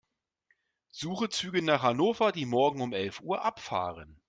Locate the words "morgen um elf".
2.47-3.21